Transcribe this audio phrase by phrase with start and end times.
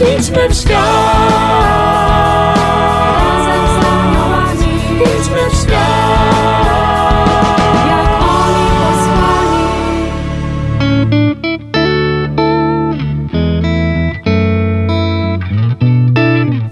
[0.00, 0.78] Idźmy w świat.
[3.46, 3.88] Razem.
[4.96, 6.66] Idźmy w świat.
[7.88, 9.64] Jak oni posłani.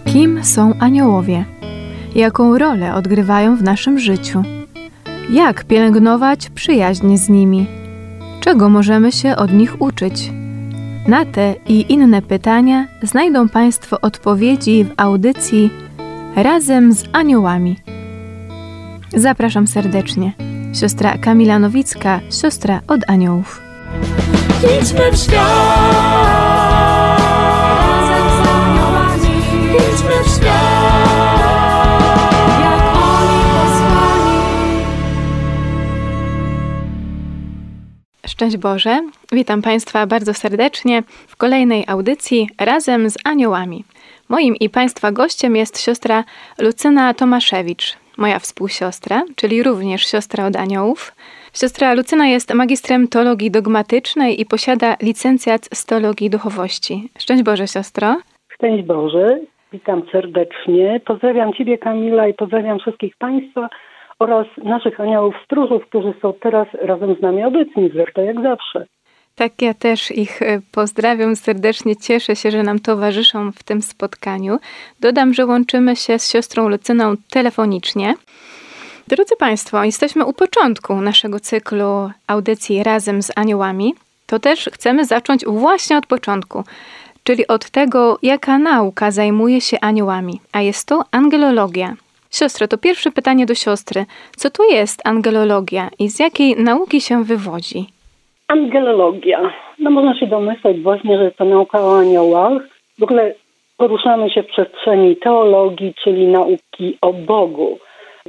[0.04, 1.44] Kim są aniołowie?
[2.14, 4.42] Jaką rolę odgrywają w naszym życiu?
[5.30, 7.66] Jak pielęgnować przyjaźń z nimi?
[8.40, 10.30] Czego możemy się od nich uczyć?
[11.08, 15.70] Na te i inne pytania znajdą Państwo odpowiedzi w audycji
[16.36, 17.76] Razem z Aniołami.
[19.14, 20.32] Zapraszam serdecznie.
[20.80, 23.62] Siostra Kamila Nowicka, siostra od aniołów.
[24.80, 25.58] Idźmy w świat.
[27.80, 29.38] Razem z aniołami.
[29.74, 30.75] Idźmy w świat.
[38.36, 39.00] Szczęść Boże,
[39.32, 43.84] witam Państwa bardzo serdecznie w kolejnej audycji razem z aniołami.
[44.28, 46.24] Moim i Państwa gościem jest siostra
[46.58, 51.12] Lucyna Tomaszewicz, moja współsiostra, czyli również siostra od aniołów.
[51.54, 57.08] Siostra Lucyna jest magistrem teologii dogmatycznej i posiada licencjat z teologii duchowości.
[57.18, 58.16] Szczęść Boże, siostro.
[58.48, 59.38] Szczęść Boże,
[59.72, 61.00] witam serdecznie.
[61.06, 63.68] Pozdrawiam Ciebie, Kamila, i pozdrawiam wszystkich Państwa
[64.18, 68.86] oraz naszych aniołów stróżów, którzy są teraz razem z nami obecni, zresztą jak zawsze.
[69.34, 71.96] Tak, ja też ich e, pozdrawiam serdecznie.
[71.96, 74.58] Cieszę się, że nam towarzyszą w tym spotkaniu.
[75.00, 78.14] Dodam, że łączymy się z siostrą Lucyną telefonicznie.
[79.08, 83.94] Drodzy Państwo, jesteśmy u początku naszego cyklu audycji razem z aniołami.
[84.26, 86.64] To też chcemy zacząć właśnie od początku,
[87.24, 91.96] czyli od tego, jaka nauka zajmuje się aniołami, a jest to angelologia.
[92.30, 94.04] Siostro, to pierwsze pytanie do siostry.
[94.36, 97.86] Co to jest angelologia i z jakiej nauki się wywodzi?
[98.48, 99.52] Angelologia.
[99.78, 102.62] No można się domyśleć właśnie, że to nauka o aniołach.
[102.98, 103.34] W ogóle
[103.76, 107.78] poruszamy się w przestrzeni teologii, czyli nauki o Bogu.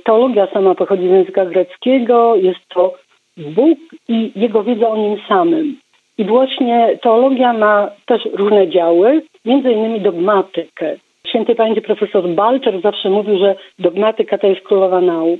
[0.03, 2.93] Teologia sama pochodzi z języka greckiego, jest to
[3.37, 5.79] Bóg i jego wiedza o nim samym.
[6.17, 10.95] I właśnie teologia ma też różne działy, między innymi dogmatykę.
[11.29, 15.39] Święty pamięci profesor Balcer zawsze mówił, że dogmatyka to jest królowa nauk.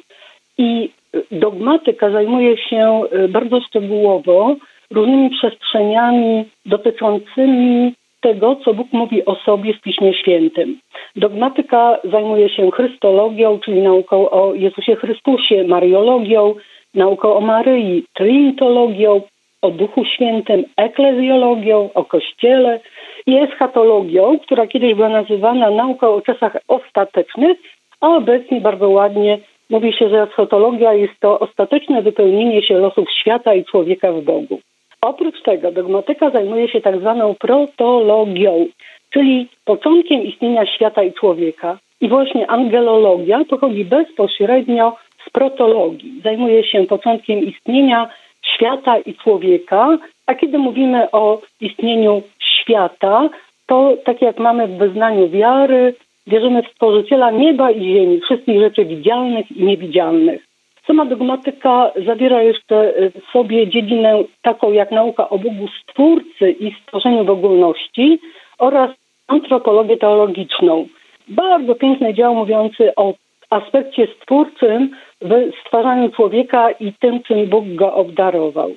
[0.58, 0.90] I
[1.31, 4.56] dogmatyka zajmuje się y, bardzo szczegółowo
[4.92, 10.80] różnymi przestrzeniami dotyczącymi tego, co Bóg mówi o sobie w Piśmie Świętym.
[11.16, 16.56] Dogmatyka zajmuje się chrystologią, czyli nauką o Jezusie Chrystusie, mariologią,
[16.94, 19.22] nauką o Maryi, trinitologią,
[19.62, 22.79] o Duchu Świętym, eklezjologią, o Kościele
[23.25, 27.57] i eschatologią, która kiedyś była nazywana nauką o czasach ostatecznych,
[28.01, 33.53] a obecnie bardzo ładnie mówi się, że eschatologia jest to ostateczne wypełnienie się losów świata
[33.53, 34.59] i człowieka w Bogu.
[35.01, 38.66] Oprócz tego dogmatyka zajmuje się tak zwaną protologią,
[39.09, 41.78] czyli początkiem istnienia świata i człowieka.
[42.01, 44.95] I właśnie angelologia pochodzi bezpośrednio
[45.28, 46.22] z protologii.
[46.24, 48.09] Zajmuje się początkiem istnienia
[48.56, 53.30] świata i człowieka, a kiedy mówimy o istnieniu świata,
[53.68, 55.94] to tak jak mamy w wyznaniu wiary,
[56.28, 60.47] wierzymy w Stworzyciela nieba i ziemi, wszystkich rzeczy widzialnych i niewidzialnych.
[60.88, 62.94] Sama dogmatyka zawiera jeszcze
[63.28, 68.19] w sobie dziedzinę taką jak nauka o Bogu Stwórcy i stworzeniu w ogólności
[68.59, 68.91] oraz
[69.28, 70.88] antropologię teologiczną.
[71.28, 73.13] Bardzo piękny dział mówiący o
[73.50, 74.90] aspekcie stwórczym
[75.22, 78.72] w stwarzaniu człowieka i tym, czym Bóg go obdarował.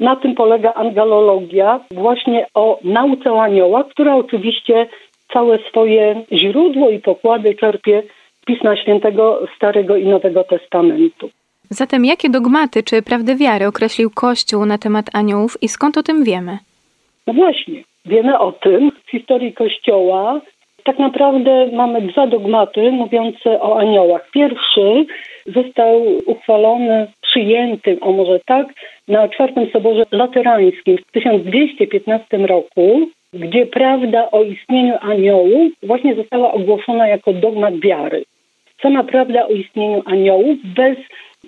[0.00, 4.86] Na tym polega angelologia, właśnie o nauce o aniołach, która oczywiście
[5.32, 8.02] całe swoje źródło i pokłady czerpie
[8.46, 11.30] Pisma Świętego Starego i Nowego Testamentu.
[11.70, 16.24] Zatem jakie dogmaty czy prawdy wiary określił Kościół na temat aniołów i skąd o tym
[16.24, 16.58] wiemy?
[17.26, 20.40] No właśnie, wiemy o tym w historii Kościoła.
[20.86, 24.30] Tak naprawdę mamy dwa dogmaty mówiące o aniołach.
[24.30, 25.06] Pierwszy
[25.46, 28.66] został uchwalony, przyjęty, o może tak,
[29.08, 37.08] na czwartym Soborze Laterańskim w 1215 roku, gdzie prawda o istnieniu aniołów właśnie została ogłoszona
[37.08, 38.24] jako dogmat wiary.
[38.82, 40.96] Sama prawda o istnieniu aniołów bez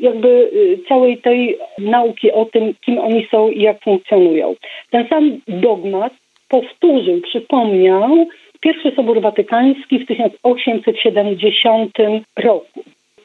[0.01, 4.55] jakby y, całej tej nauki o tym, kim oni są i jak funkcjonują.
[4.91, 6.13] Ten sam dogmat
[6.49, 8.27] powtórzył, przypomniał
[8.69, 11.93] pierwszy Sobór Watykański w 1870
[12.37, 12.81] roku.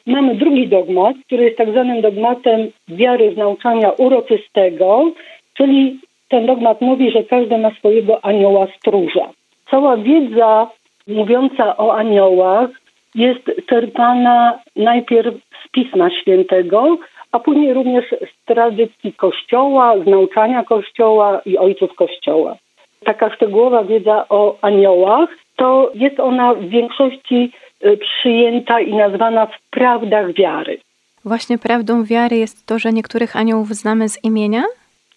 [0.06, 5.10] Mamy drugi dogmat, który jest tak zwanym dogmatem wiary z nauczania uroczystego,
[5.54, 9.30] czyli ten dogmat mówi, że każdy ma swojego anioła stróża.
[9.70, 10.70] Cała wiedza
[11.06, 12.70] mówiąca o aniołach
[13.14, 16.98] jest czerpana najpierw z Pisma Świętego,
[17.32, 22.56] a później również z tradycji Kościoła, z nauczania Kościoła i ojców Kościoła.
[23.04, 27.52] Taka szczegółowa wiedza o aniołach to jest ona w większości
[27.84, 30.78] y, przyjęta i nazwana w prawdach wiary.
[31.24, 34.62] Właśnie prawdą wiary jest to, że niektórych aniołów znamy z imienia?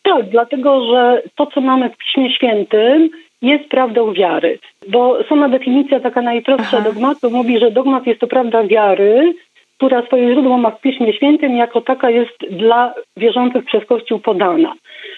[0.04, 3.10] Tak, dlatego że to, co mamy w Piśmie Świętym,
[3.42, 4.60] jest prawdą wiary.
[4.90, 6.90] Bo sama definicja taka najprostsza Aha.
[6.90, 9.34] dogmatu mówi, że dogmat jest to prawda wiary,
[9.78, 14.74] która swoje źródło ma w Piśmie Świętym, jako taka jest dla wierzących przez Kościół podana.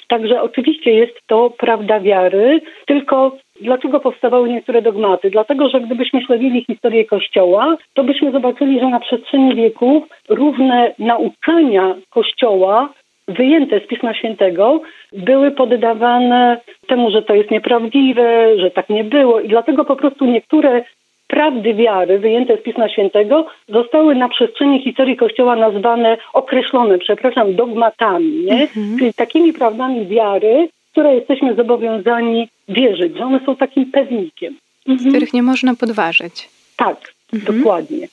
[0.10, 5.30] Także oczywiście jest to prawda wiary, tylko dlaczego powstawały niektóre dogmaty?
[5.30, 11.96] Dlatego, że gdybyśmy śledzili historię Kościoła, to byśmy zobaczyli, że na przestrzeni wieków różne nauczania
[12.10, 12.90] Kościoła
[13.28, 14.82] wyjęte z Pisma Świętego
[15.14, 16.58] były poddawane
[16.88, 20.84] temu, że to jest nieprawdziwe, że tak nie było i dlatego po prostu niektóre
[21.30, 28.46] prawdy wiary wyjęte z Pisma Świętego zostały na przestrzeni historii Kościoła nazwane, określone, przepraszam, dogmatami,
[28.46, 28.68] nie?
[29.00, 34.56] czyli takimi prawdami wiary, które jesteśmy zobowiązani wierzyć, że one są takim pewnikiem.
[34.88, 35.10] Mhm.
[35.10, 36.50] Których nie można podważyć.
[36.78, 38.08] Tak, dokładnie.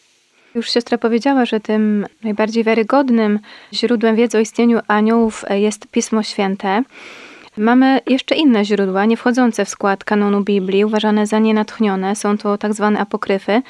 [0.55, 3.39] Już siostra powiedziała, że tym najbardziej wiarygodnym
[3.73, 6.83] źródłem wiedzy o istnieniu aniołów jest Pismo Święte.
[7.59, 12.15] Mamy jeszcze inne źródła, nie wchodzące w skład kanonu Biblii, uważane za nienatchnione.
[12.15, 13.63] Są to tak zwane apokryfy.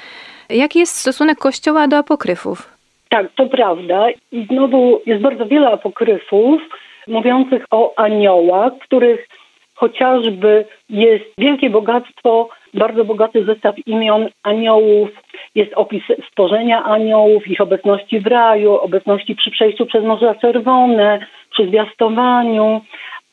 [0.50, 2.72] Jaki jest stosunek Kościoła do apokryfów?
[3.08, 4.06] Tak, to prawda.
[4.32, 6.62] I znowu jest bardzo wiele apokryfów
[7.08, 9.28] mówiących o aniołach, których
[9.74, 15.08] chociażby jest wielkie bogactwo, bardzo bogaty zestaw imion aniołów,
[15.54, 21.66] jest opis stworzenia aniołów, ich obecności w raju, obecności przy przejściu przez Morze Czerwone, przy
[21.66, 22.80] zwiastowaniu.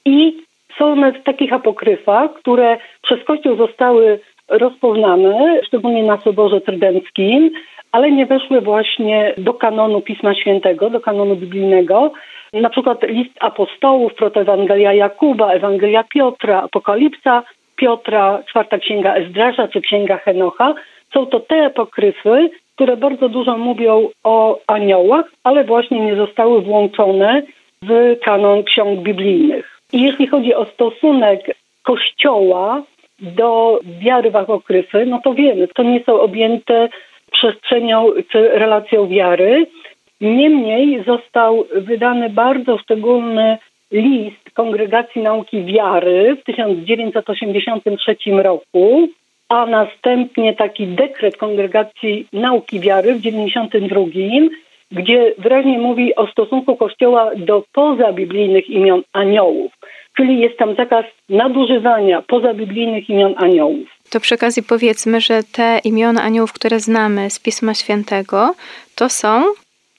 [0.06, 0.44] I
[0.78, 7.52] są w takich apokryfach, które przez Kościół zostały rozpoznane, szczególnie na Soborze Trydenckim,
[7.92, 12.12] ale nie weszły właśnie do kanonu Pisma Świętego, do kanonu biblijnego.
[12.54, 17.44] Na przykład list apostołów, protoewangelia Jakuba, Ewangelia Piotra, Apokalipsa
[17.76, 20.74] Piotra, czwarta księga Ezdrasza czy księga Henocha.
[21.14, 27.42] Są to te apokryfy, które bardzo dużo mówią o aniołach, ale właśnie nie zostały włączone
[27.84, 29.63] w kanon ksiąg biblijnych.
[29.94, 32.84] Jeśli chodzi o stosunek Kościoła
[33.20, 36.90] do wiary w apokryfy, no to wiemy, to nie są objęte
[37.32, 39.68] przestrzenią czy relacją wiary.
[40.22, 43.58] Niemniej został wydany bardzo szczególny
[43.92, 49.08] list Kongregacji Nauki Wiary w 1983 roku,
[49.50, 54.63] a następnie taki dekret Kongregacji Nauki Wiary w 1992,
[54.94, 59.72] gdzie wyraźnie mówi o stosunku Kościoła do pozabiblijnych imion aniołów.
[60.18, 63.88] Czyli jest tam zakaz nadużywania pozabiblijnych imion aniołów.
[64.12, 68.54] To przy okazji powiedzmy, że te imiona aniołów, które znamy z Pisma Świętego,
[68.96, 69.44] to są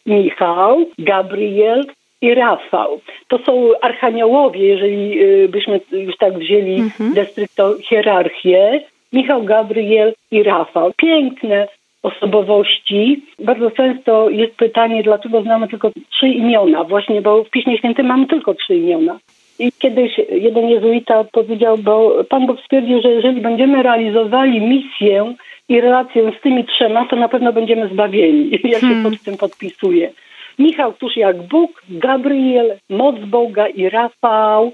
[0.06, 1.84] Michał, Gabriel
[2.20, 3.00] i Rafał.
[3.28, 7.14] To są archaniołowie, jeżeli y, byśmy już tak wzięli Mhm.
[7.14, 8.80] de stricto hierarchię.
[9.12, 10.92] Michał, Gabriel i Rafał.
[10.96, 11.68] Piękne
[12.04, 13.22] osobowości.
[13.38, 16.84] Bardzo często jest pytanie, dlaczego znamy tylko trzy imiona.
[16.84, 19.18] Właśnie, bo w Piśmie Świętym mamy tylko trzy imiona.
[19.58, 25.34] I kiedyś jeden jezuita powiedział, bo Pan Bóg stwierdził, że jeżeli będziemy realizowali misję
[25.68, 28.50] i relację z tymi trzema, to na pewno będziemy zbawieni.
[28.64, 30.12] Ja się pod tym podpisuję.
[30.58, 34.72] Michał, któż jak Bóg, Gabriel, moc Boga i Rafał,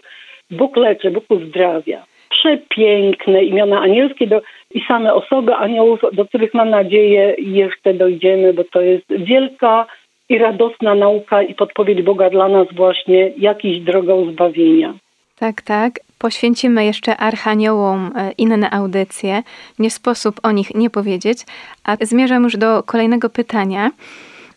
[0.51, 2.10] Bóg leczy, Bóg uzdrawia.
[2.41, 4.41] Przepiękne imiona anielskie do,
[4.75, 9.87] i same osoby aniołów, do których mam nadzieję jeszcze dojdziemy, bo to jest wielka
[10.29, 14.95] i radosna nauka i podpowiedź Boga dla nas właśnie, jak iść drogą zbawienia.
[15.39, 15.93] Tak, tak.
[16.19, 19.43] Poświęcimy jeszcze archaniołom e, inne audycje.
[19.79, 21.39] Nie sposób o nich nie powiedzieć.
[21.85, 23.91] A zmierzam już do kolejnego pytania.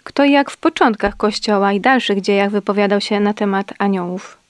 [0.03, 4.42] Kto jak w początkach Kościoła i dalszych dziejach wypowiadał się na temat aniołów?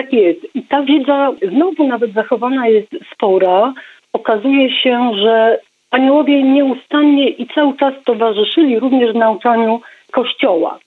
[0.00, 0.56] Tak jest.
[0.56, 3.72] I ta wiedza znowu nawet zachowana jest spora.
[4.12, 5.58] Okazuje się, że
[5.90, 9.80] aniołowie nieustannie i cały czas towarzyszyli również nauczaniu
[10.12, 10.78] Kościoła.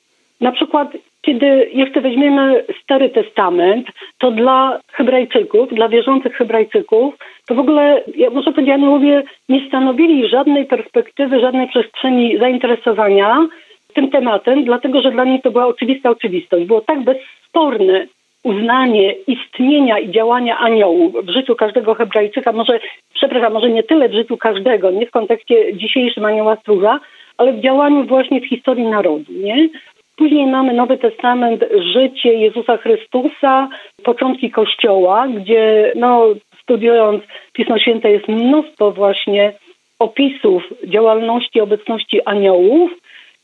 [0.41, 0.87] Na przykład,
[1.21, 7.15] kiedy jeszcze weźmiemy Stary Testament, to dla Hebrajczyków, dla wierzących Hebrajczyków,
[7.47, 13.47] to w ogóle, ja muszę powiedzieć, aniołowie nie stanowili żadnej perspektywy, żadnej przestrzeni zainteresowania
[13.93, 16.65] tym tematem, dlatego że dla nich to była oczywista oczywistość.
[16.65, 18.07] Było tak bezsporne
[18.43, 22.79] uznanie istnienia i działania aniołów w życiu każdego Hebrajczyka, może,
[23.13, 26.99] przepraszam, może nie tyle w życiu każdego, nie w kontekście dzisiejszym anioła stróża,
[27.37, 29.69] ale w działaniu właśnie w historii narodu, nie?
[30.15, 33.69] Później mamy Nowy Testament, życie Jezusa Chrystusa,
[34.03, 36.25] początki Kościoła, gdzie no,
[36.61, 37.23] studiując
[37.53, 39.53] Pismo Święte jest mnóstwo właśnie
[39.99, 42.91] opisów działalności, obecności aniołów.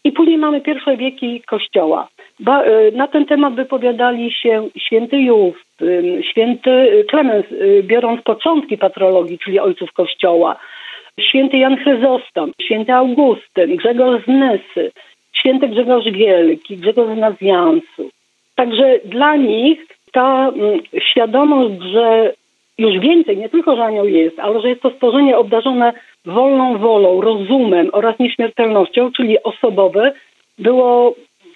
[0.03, 2.07] I później mamy pierwsze wieki Kościoła.
[2.39, 5.17] Ba, y, na ten temat wypowiadali się święty
[5.81, 10.55] y, święty Klemens, y, biorąc początki patrologii, czyli ojców Kościoła.
[11.19, 14.91] święty Jan Chryzostom, święty Augustyn, Grzegorz z Nysy,
[15.33, 18.09] święty Grzegorz Wielki, Grzegorz Nazjansu.
[18.55, 20.51] Także dla nich ta
[21.11, 22.33] świadomość, że
[22.77, 25.93] już więcej, nie tylko, że anioł jest, ale że jest to stworzenie obdarzone
[26.25, 30.11] wolną wolą, rozumem oraz nieśmiertelnością, czyli osobowe,
[30.59, 31.15] było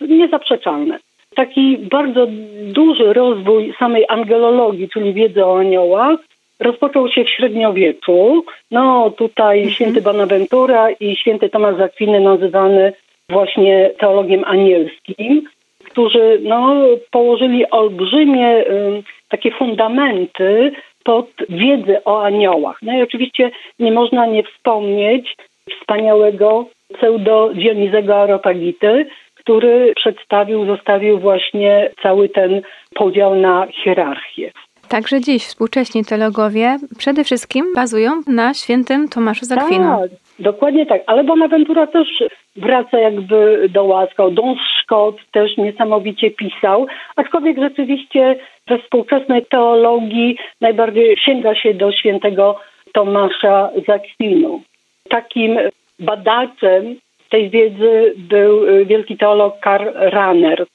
[0.10, 1.00] niezaprzeczalne.
[1.36, 2.28] Taki bardzo
[2.64, 6.20] duży rozwój samej angelologii, czyli wiedzy o aniołach,
[6.60, 8.46] rozpoczął się w średniowieczu.
[8.72, 9.76] No tutaj mhm.
[9.76, 12.94] święty Bonaventura i święty Tomasz Zakwiny nazywany
[13.30, 15.48] właśnie teologiem anielskim,
[15.84, 20.72] którzy no, położyli olbrzymie y, takie fundamenty
[21.04, 22.80] pod wiedzę o aniołach.
[22.82, 25.36] No i oczywiście nie można nie wspomnieć
[25.80, 26.66] wspaniałego
[26.98, 29.06] pseudo Dionizego Aropagity,
[29.44, 32.62] który przedstawił, zostawił właśnie cały ten
[32.96, 34.52] podział na hierarchię.
[34.90, 39.98] Także dziś współcześni teologowie przede wszystkim bazują na świętym Tomaszu Zakwinu.
[40.02, 42.08] Tak, dokładnie tak, ale Bonaventura też
[42.56, 44.32] wraca jakby do łaskał.
[44.32, 48.36] Don Scott też niesamowicie pisał, aczkolwiek rzeczywiście
[48.68, 52.60] we współczesnej teologii najbardziej sięga się do świętego
[52.94, 54.62] Tomasza Zakwinu.
[55.10, 55.58] Takim
[56.00, 56.96] badaczem
[57.34, 60.66] tej wiedzy był y, wielki teolog Karl Rahner.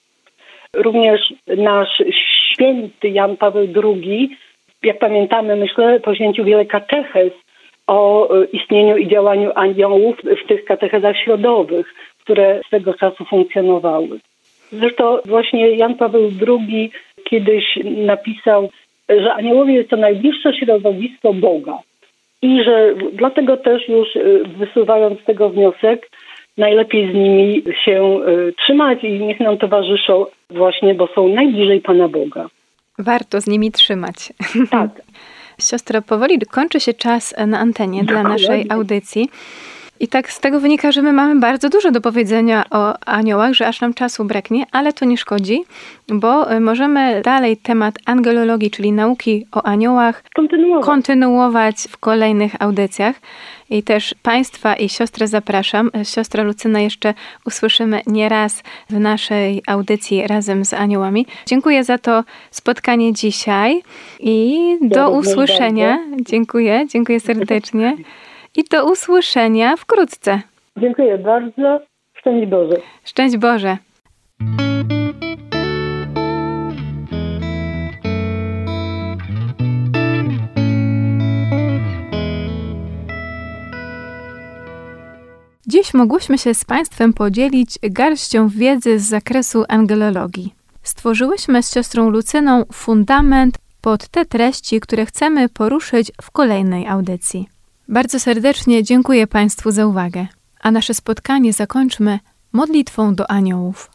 [0.77, 1.21] Również
[1.57, 2.03] nasz
[2.53, 4.37] święty Jan Paweł II,
[4.83, 7.33] jak pamiętamy, myślę, poświęcił wiele katechez
[7.87, 14.19] o y, istnieniu i działaniu aniołów w tych katechezach środowych, które swego czasu funkcjonowały.
[14.73, 16.91] Zresztą właśnie Jan Paweł II
[17.25, 18.71] kiedyś napisał,
[19.09, 21.79] że aniołowie to najbliższe środowisko Boga
[22.43, 26.09] i że dlatego też już y, wysuwając z tego wniosek,
[26.59, 32.09] najlepiej z nimi się y, trzymać i niech nam towarzyszą właśnie, bo są najbliżej Pana
[32.09, 32.47] Boga.
[32.99, 34.33] Warto z nimi trzymać.
[34.71, 34.91] Tak.
[35.71, 39.29] Siostro, powoli kończy się czas na antenie dla naszej audycji.
[40.01, 43.67] I tak z tego wynika, że my mamy bardzo dużo do powiedzenia o aniołach, że
[43.67, 45.65] aż nam czasu braknie, ale to nie szkodzi,
[46.09, 53.17] bo e, możemy dalej temat angelologii, czyli nauki o aniołach, kontynuować, kontynuować w kolejnych audycjach.
[53.71, 55.91] I też Państwa i siostrę zapraszam.
[55.95, 57.15] E, siostra Lucyna jeszcze
[57.47, 61.27] usłyszymy nieraz w naszej audycji razem z aniołami.
[61.47, 63.83] Dziękuję za to spotkanie dzisiaj
[64.21, 65.99] i do usłyszenia.
[66.21, 67.97] Dziękuję, dziękuję serdecznie
[68.59, 70.41] i do usłyszenia wkrótce.
[70.77, 71.81] Dziękuję bardzo.
[72.15, 72.77] Szczęść Boże.
[73.05, 73.79] Szczęść Boże.
[85.67, 90.55] Dziś mogłyśmy się z Państwem podzielić garścią wiedzy z zakresu angelologii.
[90.83, 97.58] Stworzyłyśmy z siostrą Lucyną fundament pod te treści, które chcemy poruszyć w kolejnej audycji.
[97.91, 100.27] Bardzo serdecznie dziękuję Państwu za uwagę,
[100.61, 102.19] a nasze spotkanie zakończmy
[102.53, 103.91] modlitwą do aniołów.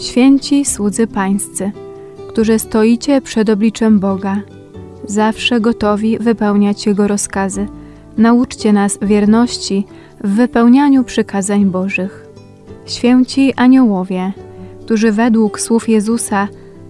[0.00, 1.72] Święci słudzy Pańscy,
[2.28, 4.40] którzy stoicie przed obliczem Boga,
[5.04, 7.66] zawsze gotowi wypełniać Jego rozkazy,
[8.18, 9.86] nauczcie nas wierności
[10.24, 12.26] w wypełnianiu przykazań Bożych.
[12.86, 14.32] Święci aniołowie,
[14.80, 16.48] którzy według słów Jezusa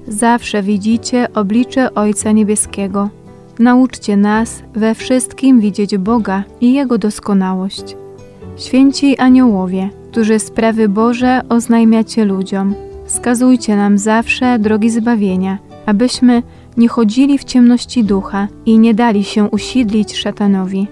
[0.09, 3.09] zawsze widzicie oblicze Ojca Niebieskiego–
[3.59, 7.97] Nauczcie nas we wszystkim widzieć Boga i Jego doskonałość.
[8.57, 12.75] Święci aniołowie, którzy sprawy Boże oznajmiacie ludziom,
[13.05, 16.43] wskazujcie nam zawsze drogi zbawienia, abyśmy
[16.77, 20.87] nie chodzili w ciemności ducha i nie dali się usidlić szatanowi.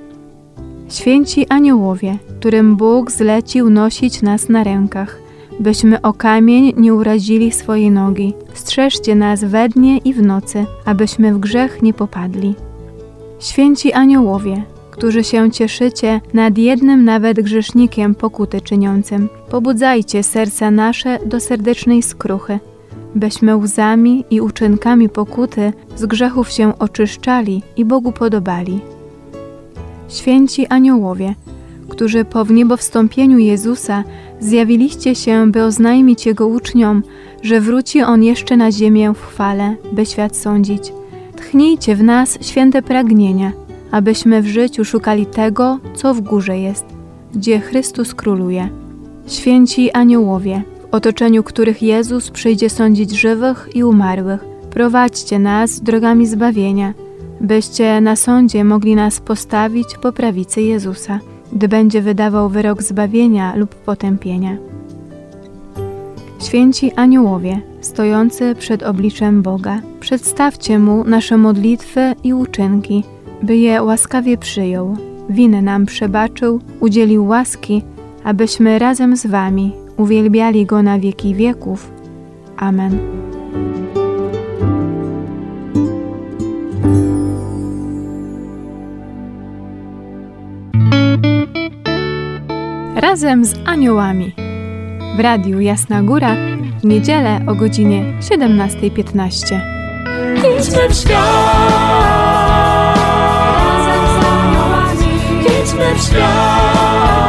[0.89, 5.26] Święci aniołowie, którym Bóg zlecił nosić nas na rękach,
[5.61, 8.35] byśmy o kamień nie urazili swojej nogi.
[8.55, 12.55] Strzeżcie nas we dnie i w nocy, abyśmy w grzech nie popadli.
[13.41, 21.41] Święci aniołowie, którzy się cieszycie nad jednym nawet grzesznikiem pokuty czyniącym, pobudzajcie serca nasze do
[21.41, 22.59] serdecznej skruchy,
[23.15, 28.81] byśmy łzami i uczynkami pokuty z grzechów się oczyszczali i Bogu podobali.
[30.09, 31.35] Święci aniołowie,
[31.89, 34.05] którzy po wniebowstąpieniu Jezusa
[34.41, 37.03] zjawiliście się, by oznajmić Jego uczniom,
[37.43, 40.93] że wróci On jeszcze na ziemię w chwale, by świat sądzić.
[41.37, 43.53] Tchnijcie w nas święte pragnienia,
[43.91, 46.85] abyśmy w życiu szukali tego, co w górze jest,
[47.35, 48.69] gdzie Chrystus króluje.
[49.27, 56.95] Święci aniołowie, w otoczeniu których Jezus przyjdzie sądzić żywych i umarłych, prowadźcie nas drogami zbawienia,
[57.41, 61.21] byście na sądzie mogli nas postawić po prawicy Jezusa
[61.53, 64.57] gdy będzie wydawał wyrok zbawienia lub potępienia.
[66.43, 73.05] Święci aniołowie, stojący przed obliczem Boga, przedstawcie Mu nasze modlitwy i uczynki,
[73.43, 74.97] by je łaskawie przyjął,
[75.31, 77.83] winy nam przebaczył, udzielił łaski,
[78.25, 81.91] abyśmy razem z Wami uwielbiali Go na wieki wieków.
[82.57, 82.99] Amen.
[92.97, 94.35] Razem z aniołami
[95.17, 96.37] w Radiu Jasna Góra
[96.81, 99.61] w niedzielę o godzinie 17.15.
[100.39, 101.67] Idźmy w świat
[103.65, 105.21] razem z aniołami.
[105.63, 107.26] Idźmy w świat.